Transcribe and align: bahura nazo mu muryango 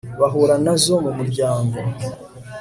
bahura 0.19 0.55
nazo 0.65 0.93
mu 1.03 1.11
muryango 1.17 1.77